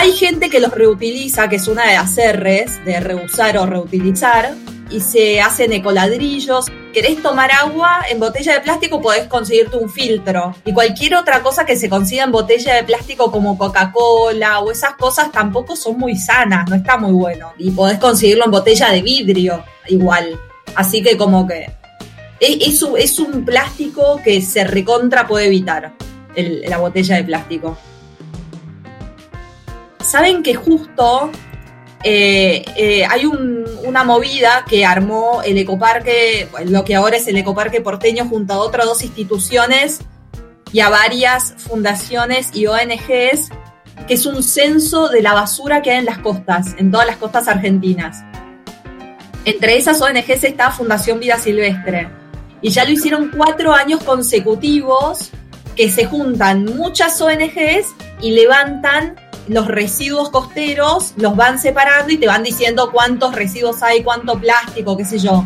Hay 0.00 0.12
gente 0.12 0.48
que 0.48 0.60
los 0.60 0.70
reutiliza, 0.70 1.48
que 1.48 1.56
es 1.56 1.66
una 1.66 1.84
de 1.84 1.94
las 1.94 2.14
R's, 2.14 2.84
de 2.84 3.00
reusar 3.00 3.58
o 3.58 3.66
reutilizar, 3.66 4.54
y 4.90 5.00
se 5.00 5.40
hacen 5.40 5.72
ecoladrillos. 5.72 6.66
Querés 6.94 7.20
tomar 7.20 7.50
agua 7.50 8.02
en 8.08 8.20
botella 8.20 8.54
de 8.54 8.60
plástico, 8.60 9.00
podés 9.00 9.26
conseguirte 9.26 9.76
un 9.76 9.90
filtro. 9.90 10.54
Y 10.64 10.72
cualquier 10.72 11.16
otra 11.16 11.42
cosa 11.42 11.66
que 11.66 11.74
se 11.74 11.88
consiga 11.88 12.22
en 12.22 12.30
botella 12.30 12.76
de 12.76 12.84
plástico 12.84 13.32
como 13.32 13.58
Coca-Cola 13.58 14.60
o 14.60 14.70
esas 14.70 14.94
cosas 14.94 15.32
tampoco 15.32 15.74
son 15.74 15.98
muy 15.98 16.14
sanas, 16.14 16.70
no 16.70 16.76
está 16.76 16.96
muy 16.96 17.12
bueno. 17.12 17.52
Y 17.58 17.72
podés 17.72 17.98
conseguirlo 17.98 18.44
en 18.44 18.52
botella 18.52 18.92
de 18.92 19.02
vidrio 19.02 19.64
igual. 19.88 20.38
Así 20.76 21.02
que 21.02 21.16
como 21.16 21.44
que 21.44 21.72
es, 22.38 22.84
es 22.98 23.18
un 23.18 23.44
plástico 23.44 24.20
que 24.22 24.42
se 24.42 24.62
recontra 24.62 25.26
puede 25.26 25.46
evitar, 25.46 25.94
la 26.36 26.78
botella 26.78 27.16
de 27.16 27.24
plástico. 27.24 27.76
Saben 30.08 30.42
que 30.42 30.54
justo 30.54 31.30
eh, 32.02 32.64
eh, 32.76 33.04
hay 33.04 33.26
una 33.26 34.04
movida 34.04 34.64
que 34.66 34.86
armó 34.86 35.42
el 35.44 35.58
ecoparque, 35.58 36.48
lo 36.64 36.82
que 36.82 36.94
ahora 36.94 37.18
es 37.18 37.28
el 37.28 37.36
ecoparque 37.36 37.82
porteño, 37.82 38.24
junto 38.24 38.54
a 38.54 38.56
otras 38.56 38.86
dos 38.86 39.02
instituciones 39.02 39.98
y 40.72 40.80
a 40.80 40.88
varias 40.88 41.52
fundaciones 41.58 42.48
y 42.54 42.66
ONGs, 42.66 43.50
que 44.06 44.14
es 44.14 44.24
un 44.24 44.42
censo 44.42 45.10
de 45.10 45.20
la 45.20 45.34
basura 45.34 45.82
que 45.82 45.90
hay 45.90 45.98
en 45.98 46.06
las 46.06 46.20
costas, 46.20 46.74
en 46.78 46.90
todas 46.90 47.06
las 47.06 47.18
costas 47.18 47.46
argentinas. 47.46 48.24
Entre 49.44 49.76
esas 49.76 50.00
ONGs 50.00 50.42
está 50.42 50.70
Fundación 50.70 51.20
Vida 51.20 51.36
Silvestre. 51.36 52.08
Y 52.62 52.70
ya 52.70 52.86
lo 52.86 52.92
hicieron 52.92 53.30
cuatro 53.36 53.74
años 53.74 54.02
consecutivos 54.04 55.32
que 55.76 55.90
se 55.90 56.06
juntan 56.06 56.64
muchas 56.64 57.20
ONGs 57.20 57.94
y 58.22 58.30
levantan 58.30 59.27
los 59.48 59.66
residuos 59.66 60.30
costeros 60.30 61.14
los 61.16 61.36
van 61.36 61.58
separando 61.58 62.12
y 62.12 62.18
te 62.18 62.26
van 62.26 62.42
diciendo 62.42 62.90
cuántos 62.92 63.34
residuos 63.34 63.82
hay, 63.82 64.02
cuánto 64.02 64.38
plástico, 64.38 64.96
qué 64.96 65.04
sé 65.04 65.18
yo. 65.18 65.44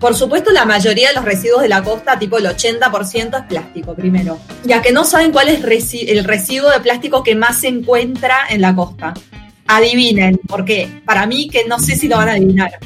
Por 0.00 0.14
supuesto, 0.14 0.50
la 0.50 0.64
mayoría 0.64 1.08
de 1.08 1.14
los 1.14 1.24
residuos 1.24 1.60
de 1.60 1.68
la 1.68 1.82
costa, 1.82 2.18
tipo 2.18 2.38
el 2.38 2.46
80% 2.46 3.38
es 3.38 3.46
plástico, 3.46 3.94
primero. 3.94 4.38
Ya 4.64 4.80
que 4.80 4.92
no 4.92 5.04
saben 5.04 5.30
cuál 5.30 5.48
es 5.48 5.62
el 5.62 6.24
residuo 6.24 6.70
de 6.70 6.80
plástico 6.80 7.22
que 7.22 7.34
más 7.34 7.60
se 7.60 7.68
encuentra 7.68 8.38
en 8.48 8.62
la 8.62 8.74
costa. 8.74 9.12
Adivinen, 9.66 10.40
porque 10.48 11.02
para 11.04 11.26
mí 11.26 11.50
que 11.50 11.66
no 11.66 11.78
sé 11.78 11.96
si 11.96 12.08
lo 12.08 12.16
van 12.16 12.30
a 12.30 12.32
adivinar. 12.32 12.78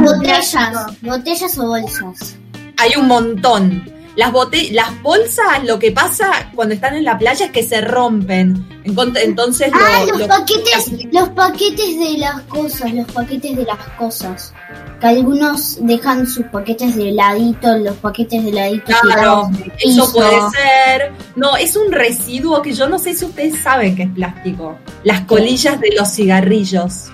botellas, 0.00 0.54
botellas 1.02 1.58
o 1.58 1.66
bolsas. 1.66 2.36
Hay 2.76 2.92
un 2.96 3.08
montón. 3.08 3.97
Las, 4.18 4.32
las 4.72 5.00
bolsas, 5.00 5.62
lo 5.64 5.78
que 5.78 5.92
pasa 5.92 6.50
cuando 6.56 6.74
están 6.74 6.96
en 6.96 7.04
la 7.04 7.16
playa 7.16 7.46
es 7.46 7.52
que 7.52 7.62
se 7.62 7.80
rompen. 7.80 8.66
Entonces, 8.82 9.70
ah, 9.72 10.04
los, 10.08 10.22
paquetes, 10.22 11.06
los 11.12 11.28
paquetes 11.28 12.00
de 12.00 12.18
las 12.18 12.40
cosas, 12.42 12.92
los 12.94 13.06
paquetes 13.12 13.56
de 13.56 13.64
las 13.64 13.78
cosas. 13.96 14.52
Que 15.00 15.06
algunos 15.06 15.78
dejan 15.86 16.26
sus 16.26 16.46
paquetes 16.46 16.96
de 16.96 17.10
heladito, 17.10 17.78
los 17.78 17.94
paquetes 17.98 18.42
de 18.42 18.50
heladito. 18.50 18.92
Claro, 19.02 19.50
eso 19.78 20.12
puede 20.12 20.40
ser. 20.50 21.12
No, 21.36 21.56
es 21.56 21.76
un 21.76 21.92
residuo 21.92 22.60
que 22.60 22.72
yo 22.72 22.88
no 22.88 22.98
sé 22.98 23.14
si 23.14 23.24
ustedes 23.24 23.62
saben 23.62 23.94
que 23.94 24.02
es 24.02 24.10
plástico. 24.10 24.76
Las 25.04 25.20
colillas 25.26 25.80
de 25.80 25.92
los 25.96 26.12
cigarrillos. 26.12 27.12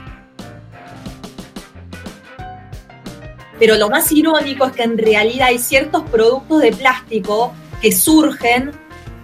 Pero 3.59 3.77
lo 3.77 3.89
más 3.89 4.11
irónico 4.13 4.67
es 4.67 4.73
que 4.73 4.83
en 4.83 4.99
realidad 4.99 5.49
hay 5.49 5.59
ciertos 5.59 6.03
productos 6.11 6.61
de 6.63 6.73
plástico 6.73 7.53
que 7.81 7.93
surgen 7.93 8.73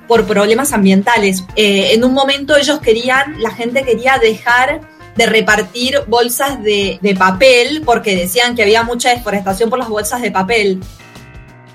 por 0.06 0.26
problemas 0.26 0.72
ambientales. 0.72 1.44
Eh, 1.54 1.94
en 1.94 2.04
un 2.04 2.12
momento 2.12 2.56
ellos 2.56 2.80
querían, 2.80 3.40
la 3.40 3.50
gente 3.50 3.84
quería 3.84 4.18
dejar 4.18 4.80
de 5.16 5.26
repartir 5.26 6.00
bolsas 6.06 6.62
de, 6.62 6.98
papel 7.18 7.82
porque 7.84 8.16
decían 8.16 8.54
que 8.54 8.62
había 8.62 8.82
mucha 8.82 9.10
deforestación 9.10 9.70
por 9.70 9.78
las 9.78 9.88
bolsas 9.88 10.20
de 10.20 10.30
papel. 10.30 10.80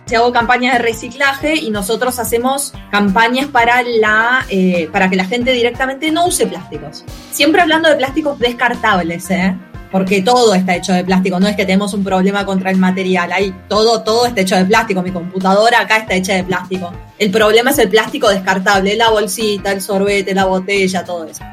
Se 0.05 0.17
hago 0.17 0.31
campañas 0.31 0.73
de 0.73 0.79
reciclaje 0.79 1.55
y 1.55 1.69
nosotros 1.71 2.19
hacemos 2.19 2.73
campañas 2.91 3.47
para, 3.47 3.81
la, 3.83 4.45
eh, 4.49 4.89
para 4.91 5.09
que 5.09 5.15
la 5.15 5.25
gente 5.25 5.51
directamente 5.51 6.11
no 6.11 6.27
use 6.27 6.45
plásticos. 6.45 7.05
Siempre 7.31 7.61
hablando 7.61 7.89
de 7.89 7.95
plásticos 7.95 8.37
descartables, 8.37 9.31
¿eh? 9.31 9.55
Porque 9.95 10.21
todo 10.21 10.53
está 10.53 10.75
hecho 10.75 10.91
de 10.91 11.05
plástico, 11.05 11.39
no 11.39 11.47
es 11.47 11.55
que 11.55 11.63
tenemos 11.63 11.93
un 11.93 12.03
problema 12.03 12.45
contra 12.45 12.69
el 12.69 12.75
material, 12.75 13.31
hay 13.31 13.55
todo, 13.69 14.03
todo 14.03 14.25
está 14.25 14.41
hecho 14.41 14.57
de 14.57 14.65
plástico, 14.65 15.01
mi 15.01 15.09
computadora 15.09 15.79
acá 15.79 15.99
está 15.99 16.15
hecha 16.15 16.33
de 16.33 16.43
plástico. 16.43 16.91
El 17.17 17.31
problema 17.31 17.71
es 17.71 17.79
el 17.79 17.87
plástico 17.87 18.27
descartable, 18.27 18.93
la 18.97 19.09
bolsita, 19.09 19.71
el 19.71 19.79
sorbete, 19.79 20.35
la 20.35 20.43
botella, 20.47 21.05
todo 21.05 21.23
eso. 21.23 21.45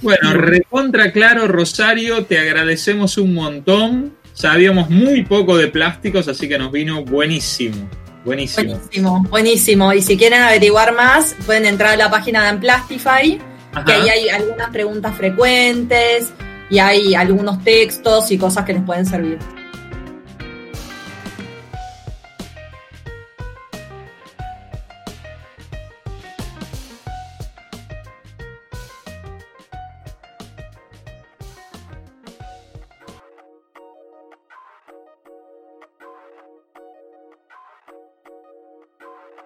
Bueno, 0.00 0.32
recontra 0.32 1.12
claro, 1.12 1.46
Rosario, 1.46 2.24
te 2.24 2.36
agradecemos 2.36 3.16
un 3.16 3.34
montón. 3.34 4.16
Sabíamos 4.32 4.90
muy 4.90 5.22
poco 5.22 5.56
de 5.56 5.68
plásticos, 5.68 6.26
así 6.26 6.48
que 6.48 6.58
nos 6.58 6.72
vino 6.72 7.04
buenísimo. 7.04 7.88
Buenísimo. 8.24 8.74
Buenísimo, 8.74 9.26
buenísimo. 9.30 9.92
Y 9.92 10.02
si 10.02 10.16
quieren 10.16 10.42
averiguar 10.42 10.96
más, 10.96 11.36
pueden 11.46 11.64
entrar 11.64 11.92
a 11.92 11.96
la 11.96 12.10
página 12.10 12.42
de 12.42 12.48
Amplastify 12.48 13.51
que 13.86 13.92
ahí 13.92 14.08
hay 14.08 14.28
algunas 14.28 14.70
preguntas 14.70 15.16
frecuentes 15.16 16.32
y 16.70 16.78
hay 16.78 17.14
algunos 17.14 17.62
textos 17.64 18.30
y 18.30 18.38
cosas 18.38 18.64
que 18.64 18.74
les 18.74 18.82
pueden 18.82 19.06
servir. 19.06 19.38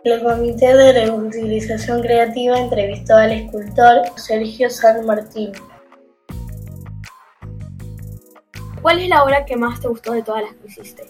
El 0.07 0.23
Comité 0.23 0.73
de 0.73 0.93
Reutilización 0.93 2.01
Creativa 2.01 2.57
entrevistó 2.61 3.17
al 3.17 3.33
escultor 3.33 4.03
Sergio 4.15 4.71
San 4.71 5.05
Martín. 5.05 5.51
¿Cuál 8.81 9.01
es 9.01 9.09
la 9.09 9.25
obra 9.25 9.45
que 9.45 9.57
más 9.57 9.81
te 9.81 9.89
gustó 9.89 10.13
de 10.13 10.23
todas 10.23 10.43
las 10.43 10.53
que 10.53 10.69
hiciste? 10.69 11.03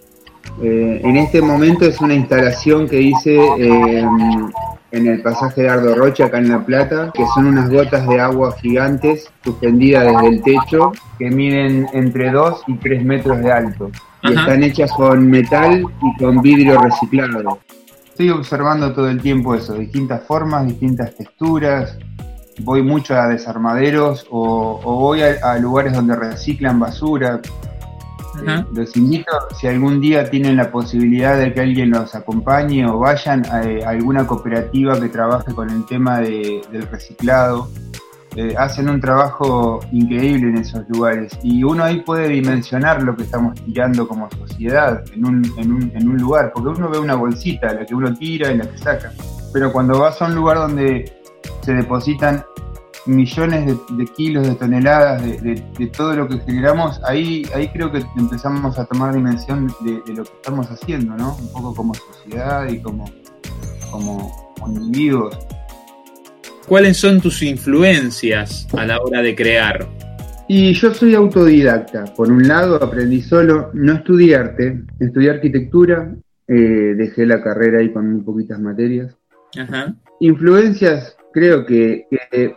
Eh, 0.62 1.02
en 1.04 1.16
este 1.18 1.42
momento 1.42 1.84
es 1.84 2.00
una 2.00 2.14
instalación 2.14 2.88
que 2.88 3.02
hice 3.02 3.36
eh, 3.36 4.02
en 4.92 5.06
el 5.06 5.20
pasaje 5.20 5.64
de 5.64 5.68
Ardo 5.68 5.94
Rocha, 5.94 6.24
acá 6.24 6.38
en 6.38 6.48
La 6.48 6.64
Plata, 6.64 7.12
que 7.12 7.26
son 7.34 7.48
unas 7.48 7.68
gotas 7.68 8.08
de 8.08 8.18
agua 8.18 8.56
gigantes 8.62 9.30
suspendidas 9.44 10.06
desde 10.06 10.28
el 10.28 10.42
techo 10.42 10.92
que 11.18 11.30
miden 11.30 11.86
entre 11.92 12.30
2 12.30 12.62
y 12.68 12.76
3 12.78 13.04
metros 13.04 13.42
de 13.42 13.52
alto. 13.52 13.90
Y 14.22 14.32
están 14.32 14.62
hechas 14.62 14.90
con 14.92 15.28
metal 15.28 15.84
y 16.02 16.22
con 16.22 16.40
vidrio 16.40 16.80
reciclado 16.80 17.60
estoy 18.16 18.30
observando 18.30 18.94
todo 18.94 19.10
el 19.10 19.20
tiempo 19.20 19.54
eso, 19.54 19.74
distintas 19.74 20.22
formas, 20.22 20.66
distintas 20.66 21.14
texturas. 21.14 21.98
Voy 22.60 22.82
mucho 22.82 23.14
a 23.14 23.28
desarmaderos 23.28 24.26
o, 24.30 24.80
voy 24.82 25.20
a, 25.20 25.58
lugares 25.58 25.92
donde 25.92 26.16
reciclan 26.16 26.80
basura. 26.80 27.42
Eh, 28.46 28.64
los 28.72 28.96
invito, 28.96 29.30
si 29.60 29.66
algún 29.66 30.00
día 30.00 30.30
tienen 30.30 30.56
la 30.56 30.70
posibilidad 30.70 31.36
de 31.36 31.52
que 31.52 31.60
alguien 31.60 31.90
los 31.90 32.14
acompañe 32.14 32.86
o 32.86 32.98
vayan 32.98 33.44
a, 33.50 33.60
alguna 33.86 34.26
cooperativa 34.26 34.98
que 34.98 35.10
trabaje 35.10 35.52
con 35.52 35.68
el 35.68 35.84
tema 35.84 36.20
del 36.20 36.88
reciclado 36.90 37.68
eh, 38.36 38.54
hacen 38.58 38.88
un 38.88 39.00
trabajo 39.00 39.80
increíble 39.92 40.50
en 40.50 40.58
esos 40.58 40.86
lugares 40.88 41.38
y 41.42 41.64
uno 41.64 41.84
ahí 41.84 42.02
puede 42.02 42.28
dimensionar 42.28 43.02
lo 43.02 43.16
que 43.16 43.22
estamos 43.22 43.54
tirando 43.64 44.06
como 44.06 44.30
sociedad 44.30 45.02
en 45.12 45.24
un, 45.24 45.42
en 45.56 45.72
un, 45.72 45.92
en 45.94 46.08
un 46.08 46.18
lugar, 46.18 46.52
porque 46.54 46.68
uno 46.68 46.90
ve 46.90 46.98
una 46.98 47.14
bolsita, 47.14 47.72
la 47.72 47.86
que 47.86 47.94
uno 47.94 48.14
tira 48.14 48.52
y 48.52 48.58
la 48.58 48.70
que 48.70 48.76
saca, 48.78 49.12
pero 49.52 49.72
cuando 49.72 49.98
vas 49.98 50.20
a 50.20 50.26
un 50.26 50.34
lugar 50.34 50.58
donde 50.58 51.10
se 51.62 51.74
depositan 51.74 52.44
millones 53.06 53.74
de, 53.96 54.04
kilos, 54.08 54.46
de 54.46 54.54
toneladas 54.54 55.22
de, 55.22 55.90
todo 55.96 56.14
lo 56.14 56.28
que 56.28 56.38
generamos, 56.40 57.00
ahí, 57.04 57.46
ahí 57.54 57.68
creo 57.68 57.90
que 57.90 58.04
empezamos 58.16 58.78
a 58.78 58.84
tomar 58.84 59.14
dimensión 59.14 59.68
de, 59.80 60.02
lo 60.12 60.24
que 60.24 60.32
estamos 60.34 60.66
haciendo, 60.70 61.16
¿no? 61.16 61.36
Un 61.36 61.52
poco 61.52 61.74
como 61.74 61.94
sociedad 61.94 62.68
y 62.68 62.80
como, 62.80 63.04
como 63.90 64.32
individuos. 64.66 65.38
¿Cuáles 66.66 66.96
son 66.96 67.20
tus 67.20 67.42
influencias 67.42 68.66
a 68.76 68.84
la 68.84 69.00
hora 69.00 69.22
de 69.22 69.34
crear? 69.34 69.86
Y 70.48 70.72
yo 70.74 70.94
soy 70.94 71.14
autodidacta. 71.14 72.04
Por 72.04 72.30
un 72.30 72.46
lado, 72.46 72.76
aprendí 72.82 73.22
solo, 73.22 73.70
no 73.74 73.94
estudié 73.94 74.36
arte, 74.36 74.82
estudié 75.00 75.30
arquitectura, 75.30 76.14
eh, 76.46 76.94
dejé 76.96 77.26
la 77.26 77.42
carrera 77.42 77.80
ahí 77.80 77.92
con 77.92 78.12
muy 78.12 78.22
poquitas 78.22 78.60
materias. 78.60 79.16
Ajá. 79.58 79.94
Influencias, 80.20 81.16
creo 81.32 81.66
que, 81.66 82.06
que 82.30 82.54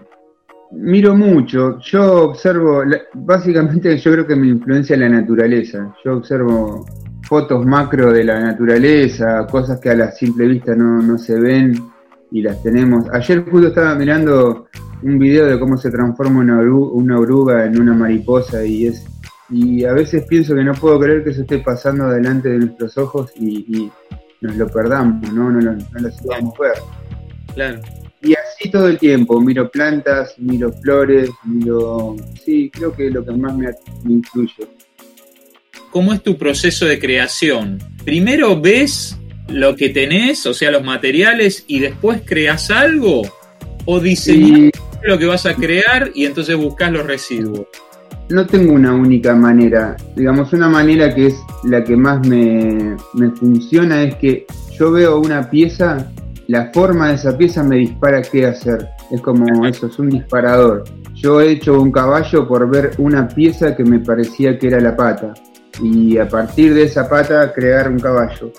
miro 0.71 1.15
mucho. 1.15 1.79
Yo 1.79 2.23
observo, 2.23 2.83
básicamente 3.13 3.97
yo 3.97 4.11
creo 4.11 4.27
que 4.27 4.35
me 4.35 4.47
influencia 4.47 4.95
la 4.97 5.09
naturaleza. 5.09 5.95
Yo 6.03 6.17
observo 6.17 6.85
fotos 7.23 7.65
macro 7.65 8.11
de 8.11 8.23
la 8.23 8.39
naturaleza, 8.39 9.47
cosas 9.49 9.79
que 9.79 9.89
a 9.89 9.95
la 9.95 10.11
simple 10.11 10.47
vista 10.47 10.75
no, 10.75 11.01
no 11.01 11.17
se 11.17 11.39
ven 11.39 11.73
y 12.31 12.41
las 12.41 12.61
tenemos. 12.63 13.05
Ayer 13.11 13.43
justo 13.49 13.67
estaba 13.69 13.95
mirando 13.95 14.67
un 15.01 15.17
video 15.17 15.45
de 15.47 15.59
cómo 15.59 15.77
se 15.77 15.89
transforma 15.91 16.39
una, 16.41 16.59
oru- 16.61 16.91
una 16.93 17.17
oruga 17.19 17.65
en 17.65 17.79
una 17.79 17.93
mariposa 17.93 18.65
y 18.65 18.87
es 18.87 19.05
y 19.51 19.83
a 19.83 19.93
veces 19.93 20.25
pienso 20.27 20.53
que 20.53 20.63
no 20.63 20.73
puedo 20.75 20.99
creer 20.99 21.23
que 21.23 21.31
eso 21.31 21.41
esté 21.41 21.57
pasando 21.57 22.07
delante 22.09 22.49
de 22.49 22.59
nuestros 22.59 22.95
ojos 22.99 23.31
y, 23.35 23.65
y 23.77 23.91
nos 24.41 24.55
lo 24.57 24.67
perdamos, 24.67 25.33
¿no? 25.33 25.49
No, 25.49 25.59
lo- 25.59 25.71
no 25.73 25.79
lo 25.99 26.09
podamos 26.23 26.53
ver. 26.59 26.73
Claro. 27.55 27.79
Y 28.21 28.33
así 28.33 28.69
todo 28.69 28.87
el 28.89 28.99
tiempo, 28.99 29.41
miro 29.41 29.71
plantas, 29.71 30.35
miro 30.37 30.71
flores, 30.73 31.31
miro... 31.45 32.15
Sí, 32.45 32.69
creo 32.71 32.93
que 32.93 33.07
es 33.07 33.13
lo 33.13 33.25
que 33.25 33.31
más 33.31 33.55
me, 33.57 33.69
me 34.03 34.13
influye. 34.13 34.67
¿Cómo 35.89 36.13
es 36.13 36.21
tu 36.21 36.37
proceso 36.37 36.85
de 36.85 36.99
creación? 36.99 37.79
Primero 38.05 38.59
ves 38.61 39.17
lo 39.51 39.75
que 39.75 39.89
tenés, 39.89 40.45
o 40.45 40.53
sea, 40.53 40.71
los 40.71 40.83
materiales, 40.83 41.63
y 41.67 41.79
después 41.79 42.21
creas 42.25 42.71
algo, 42.71 43.21
o 43.85 43.99
diseñas 43.99 44.71
lo 45.03 45.17
que 45.17 45.25
vas 45.25 45.45
a 45.45 45.55
crear 45.55 46.11
y 46.13 46.25
entonces 46.25 46.55
buscas 46.55 46.91
los 46.91 47.05
residuos. 47.05 47.67
No 48.29 48.45
tengo 48.45 48.73
una 48.73 48.93
única 48.93 49.33
manera. 49.33 49.95
Digamos, 50.15 50.53
una 50.53 50.69
manera 50.69 51.13
que 51.15 51.27
es 51.27 51.35
la 51.63 51.83
que 51.83 51.95
más 51.95 52.25
me, 52.27 52.95
me 53.13 53.31
funciona 53.31 54.03
es 54.03 54.15
que 54.15 54.45
yo 54.77 54.91
veo 54.91 55.19
una 55.19 55.49
pieza, 55.49 56.11
la 56.47 56.71
forma 56.71 57.09
de 57.09 57.15
esa 57.15 57.37
pieza 57.37 57.63
me 57.63 57.77
dispara 57.77 58.21
qué 58.21 58.45
hacer. 58.45 58.87
Es 59.11 59.21
como 59.21 59.65
eso, 59.65 59.87
es 59.87 59.97
un 59.97 60.09
disparador. 60.09 60.83
Yo 61.15 61.41
he 61.41 61.53
hecho 61.53 61.81
un 61.81 61.91
caballo 61.91 62.47
por 62.47 62.69
ver 62.69 62.91
una 62.97 63.27
pieza 63.27 63.75
que 63.75 63.83
me 63.83 63.99
parecía 63.99 64.57
que 64.59 64.67
era 64.67 64.79
la 64.79 64.95
pata. 64.95 65.33
Y 65.81 66.17
a 66.17 66.27
partir 66.27 66.73
de 66.73 66.83
esa 66.83 67.09
pata 67.09 67.51
crear 67.51 67.89
un 67.89 67.99
caballo. 67.99 68.51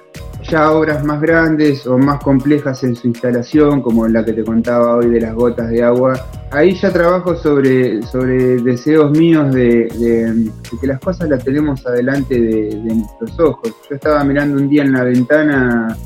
Ya 0.51 0.73
obras 0.73 1.05
más 1.05 1.21
grandes 1.21 1.87
o 1.87 1.97
más 1.97 2.21
complejas 2.25 2.83
en 2.83 2.97
su 2.97 3.07
instalación, 3.07 3.83
como 3.83 4.09
la 4.09 4.25
que 4.25 4.33
te 4.33 4.43
contaba 4.43 4.97
hoy 4.97 5.09
de 5.09 5.21
las 5.21 5.33
gotas 5.35 5.71
de 5.71 5.81
agua, 5.85 6.15
ahí 6.51 6.75
ya 6.75 6.93
trabajo 6.93 7.37
sobre, 7.37 8.03
sobre 8.03 8.57
deseos 8.57 9.13
míos 9.13 9.55
de, 9.55 9.87
de- 9.97 10.35
de 10.35 10.53
que 10.81 10.87
las 10.89 10.99
cosas 10.99 11.29
las 11.29 11.45
tenemos 11.45 11.87
adelante 11.87 12.35
de, 12.35 12.65
de 12.83 12.95
nuestros 12.97 13.39
ojos. 13.39 13.73
Yo 13.89 13.95
estaba 13.95 14.25
mirando 14.25 14.61
un 14.61 14.69
día 14.69 14.83
en 14.83 14.93
la 14.93 15.05
ventana 15.05 15.97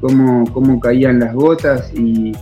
cómo, 0.00 0.44
cómo 0.52 0.80
caían 0.80 1.20
las 1.20 1.32
gotas 1.32 1.92
y 1.94 2.32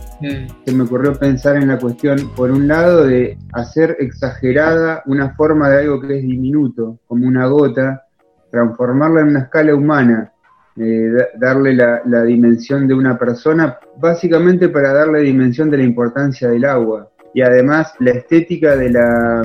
se 0.65 0.71
me 0.73 0.83
ocurrió 0.85 1.13
pensar 1.13 1.57
en 1.57 1.67
la 1.67 1.77
cuestión, 1.77 2.17
por 2.35 2.49
un 2.49 2.67
lado, 2.67 3.05
de 3.05 3.37
hacer 3.51 3.95
exagerada 3.99 5.03
una 5.05 5.35
forma 5.35 5.69
de 5.69 5.81
algo 5.83 6.01
que 6.01 6.17
es 6.17 6.23
diminuto, 6.23 6.97
como 7.07 7.27
una 7.27 7.45
gota, 7.45 8.05
transformarla 8.49 9.21
en 9.21 9.27
una 9.27 9.39
escala 9.41 9.75
humana, 9.75 10.32
eh, 10.77 11.09
da- 11.15 11.27
darle 11.53 11.73
la, 11.75 12.01
la 12.05 12.23
dimensión 12.23 12.87
de 12.87 12.93
una 12.93 13.17
persona, 13.17 13.77
básicamente 13.99 14.69
para 14.69 14.93
darle 14.93 15.21
dimensión 15.21 15.69
de 15.69 15.77
la 15.77 15.83
importancia 15.83 16.49
del 16.49 16.65
agua. 16.65 17.09
Y 17.33 17.41
además 17.41 17.93
la 17.99 18.11
estética 18.11 18.75
de 18.75 18.89
la, 18.91 19.41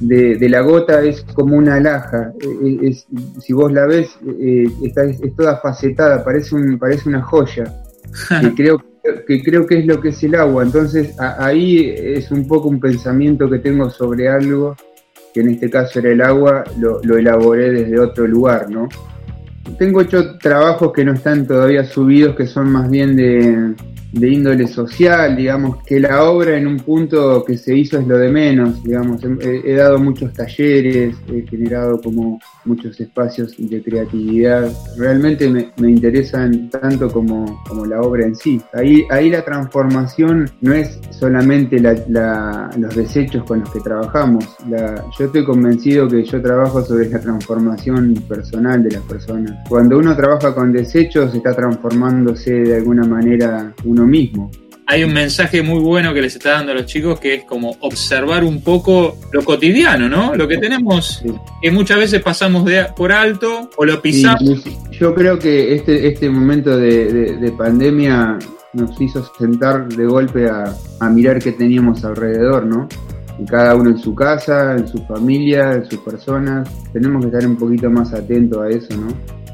de, 0.00 0.36
de 0.36 0.48
la 0.48 0.60
gota 0.62 1.00
es 1.02 1.22
como 1.34 1.56
una 1.56 1.76
alhaja. 1.76 2.32
Eh, 2.40 2.78
es- 2.82 3.06
si 3.40 3.52
vos 3.52 3.72
la 3.72 3.86
ves, 3.86 4.16
eh, 4.40 4.66
está, 4.84 5.04
es, 5.04 5.20
es 5.20 5.34
toda 5.36 5.58
facetada, 5.58 6.24
parece, 6.24 6.54
un, 6.54 6.78
parece 6.78 7.08
una 7.08 7.22
joya. 7.22 7.64
que, 8.40 8.54
creo, 8.54 8.82
que 9.26 9.42
creo 9.42 9.66
que 9.66 9.78
es 9.78 9.86
lo 9.86 10.00
que 10.00 10.08
es 10.08 10.22
el 10.24 10.34
agua. 10.34 10.64
Entonces 10.64 11.18
a- 11.20 11.44
ahí 11.46 11.94
es 11.96 12.30
un 12.32 12.48
poco 12.48 12.68
un 12.68 12.80
pensamiento 12.80 13.48
que 13.48 13.58
tengo 13.60 13.88
sobre 13.90 14.28
algo, 14.28 14.74
que 15.32 15.40
en 15.42 15.50
este 15.50 15.70
caso 15.70 16.00
era 16.00 16.10
el 16.10 16.20
agua, 16.22 16.64
lo, 16.80 17.00
lo 17.04 17.16
elaboré 17.16 17.70
desde 17.70 18.00
otro 18.00 18.26
lugar, 18.26 18.68
¿no? 18.68 18.88
Tengo 19.78 20.00
hecho 20.00 20.38
trabajos 20.38 20.92
que 20.92 21.04
no 21.04 21.12
están 21.12 21.46
todavía 21.46 21.84
subidos, 21.84 22.36
que 22.36 22.46
son 22.46 22.70
más 22.70 22.90
bien 22.90 23.16
de, 23.16 23.74
de 24.12 24.28
índole 24.28 24.66
social, 24.66 25.36
digamos, 25.36 25.82
que 25.84 26.00
la 26.00 26.24
obra 26.24 26.56
en 26.56 26.66
un 26.66 26.78
punto 26.78 27.44
que 27.44 27.56
se 27.56 27.76
hizo 27.76 27.98
es 27.98 28.06
lo 28.06 28.18
de 28.18 28.28
menos, 28.30 28.82
digamos, 28.82 29.22
he, 29.40 29.62
he 29.64 29.74
dado 29.76 29.98
muchos 29.98 30.32
talleres, 30.32 31.16
he 31.32 31.42
generado 31.48 32.00
como 32.00 32.40
muchos 32.64 33.00
espacios 33.00 33.54
de 33.58 33.82
creatividad, 33.82 34.70
realmente 34.98 35.48
me, 35.48 35.70
me 35.78 35.90
interesan 35.90 36.68
tanto 36.70 37.08
como, 37.08 37.62
como 37.68 37.86
la 37.86 38.00
obra 38.00 38.26
en 38.26 38.34
sí. 38.36 38.60
Ahí, 38.74 39.04
ahí 39.10 39.30
la 39.30 39.44
transformación 39.44 40.50
no 40.60 40.72
es 40.74 40.98
solamente 41.10 41.78
la- 41.80 41.96
la- 42.08 42.70
los 42.78 42.94
desechos 42.94 43.44
con 43.44 43.60
los 43.60 43.70
que 43.70 43.80
trabajamos, 43.80 44.44
La- 44.68 45.04
yo 45.18 45.24
estoy 45.26 45.44
convencido 45.44 46.08
que 46.08 46.24
yo 46.24 46.42
trabajo 46.42 46.82
sobre 46.84 47.08
la 47.08 47.20
transformación 47.20 48.14
personal 48.28 48.82
de 48.82 48.90
las 48.92 49.02
personas. 49.02 49.52
Cuando 49.68 49.98
uno 49.98 50.14
trabaja 50.16 50.54
con 50.54 50.72
desechos 50.72 51.34
está 51.34 51.54
transformándose 51.54 52.52
de 52.52 52.76
alguna 52.76 53.04
manera 53.04 53.72
uno 53.84 53.99
mismo. 54.06 54.50
Hay 54.86 55.04
un 55.04 55.12
mensaje 55.12 55.62
muy 55.62 55.78
bueno 55.78 56.12
que 56.12 56.20
les 56.20 56.34
está 56.34 56.50
dando 56.52 56.72
a 56.72 56.74
los 56.74 56.86
chicos 56.86 57.20
que 57.20 57.34
es 57.34 57.44
como 57.44 57.76
observar 57.80 58.42
un 58.42 58.60
poco 58.60 59.16
lo 59.32 59.44
cotidiano, 59.44 60.08
¿no? 60.08 60.34
Lo 60.34 60.48
que 60.48 60.58
tenemos, 60.58 61.22
que 61.62 61.70
muchas 61.70 61.98
veces 61.98 62.20
pasamos 62.22 62.64
de, 62.64 62.86
por 62.96 63.12
alto 63.12 63.70
o 63.76 63.84
lo 63.84 64.02
pisamos. 64.02 64.42
Sí, 64.64 64.76
yo 64.98 65.14
creo 65.14 65.38
que 65.38 65.74
este, 65.76 66.08
este 66.08 66.28
momento 66.28 66.76
de, 66.76 67.12
de- 67.12 67.36
de 67.36 67.52
pandemia 67.52 68.36
nos 68.72 69.00
hizo 69.00 69.24
sentar 69.38 69.86
de 69.88 70.04
golpe 70.06 70.48
a, 70.48 70.74
a 70.98 71.08
mirar 71.08 71.38
qué 71.40 71.52
teníamos 71.52 72.04
alrededor, 72.04 72.66
¿no? 72.66 72.88
Y 73.38 73.44
cada 73.46 73.76
uno 73.76 73.90
en 73.90 73.98
su 73.98 74.12
casa, 74.14 74.76
en 74.76 74.88
su 74.88 74.98
familia, 75.06 75.72
en 75.74 75.84
sus 75.88 76.00
personas. 76.00 76.68
Tenemos 76.92 77.22
que 77.24 77.28
estar 77.30 77.46
un 77.48 77.56
poquito 77.56 77.88
más 77.90 78.12
atentos 78.12 78.60
a 78.60 78.68
eso, 78.68 78.96
¿no? 78.96 79.06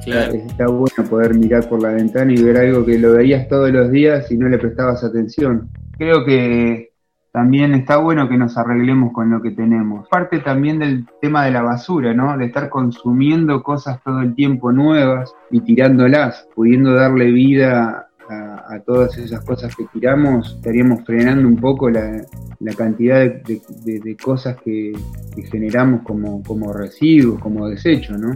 Claro. 0.06 0.34
Está 0.34 0.68
bueno 0.68 1.10
poder 1.10 1.34
mirar 1.34 1.68
por 1.68 1.82
la 1.82 1.90
ventana 1.90 2.32
y 2.32 2.40
ver 2.42 2.56
algo 2.56 2.86
que 2.86 2.98
lo 2.98 3.12
veías 3.14 3.48
todos 3.48 3.70
los 3.70 3.90
días 3.90 4.30
y 4.30 4.38
no 4.38 4.48
le 4.48 4.56
prestabas 4.56 5.02
atención. 5.02 5.68
Creo 5.98 6.24
que 6.24 6.92
también 7.32 7.74
está 7.74 7.98
bueno 7.98 8.28
que 8.28 8.38
nos 8.38 8.56
arreglemos 8.56 9.12
con 9.12 9.30
lo 9.30 9.42
que 9.42 9.50
tenemos. 9.50 10.08
Parte 10.08 10.38
también 10.38 10.78
del 10.78 11.04
tema 11.20 11.44
de 11.44 11.50
la 11.50 11.62
basura, 11.62 12.14
¿no? 12.14 12.38
De 12.38 12.46
estar 12.46 12.70
consumiendo 12.70 13.62
cosas 13.62 14.00
todo 14.04 14.20
el 14.20 14.34
tiempo 14.34 14.72
nuevas 14.72 15.34
y 15.50 15.60
tirándolas, 15.60 16.48
pudiendo 16.54 16.94
darle 16.94 17.32
vida 17.32 18.08
a, 18.28 18.80
todas 18.86 19.16
esas 19.18 19.44
cosas 19.44 19.74
que 19.76 19.84
tiramos, 19.92 20.54
estaríamos 20.56 21.04
frenando 21.04 21.46
un 21.46 21.56
poco 21.56 21.90
la, 21.90 22.22
la 22.60 22.72
cantidad 22.74 23.18
de, 23.20 23.60
de- 23.84 24.16
cosas 24.16 24.56
que, 24.64 24.92
que 25.34 25.42
generamos 25.42 26.02
como, 26.02 26.42
como 26.42 26.72
residuos, 26.72 27.38
como 27.40 27.68
desechos, 27.68 28.18
¿no? 28.18 28.34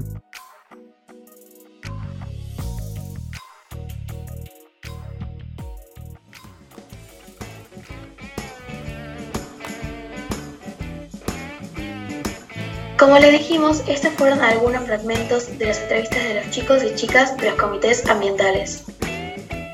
Como 13.01 13.19
les 13.19 13.33
dijimos, 13.33 13.83
estos 13.89 14.13
fueron 14.13 14.43
algunos 14.43 14.85
fragmentos 14.85 15.59
de 15.59 15.65
las 15.65 15.81
entrevistas 15.81 16.23
de 16.23 16.35
los 16.35 16.51
chicos 16.51 16.83
y 16.85 16.95
chicas 16.97 17.35
de 17.39 17.49
los 17.49 17.59
comités 17.59 18.07
ambientales. 18.07 18.85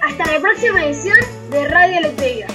Hasta 0.01 0.33
la 0.33 0.39
próxima 0.39 0.85
edición 0.85 1.19
de 1.51 1.67
Radio 1.67 2.03
Letreira. 2.03 2.47